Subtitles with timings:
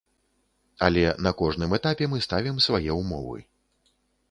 [0.85, 3.39] Але на кожным этапе мы ставім свае ўмовы.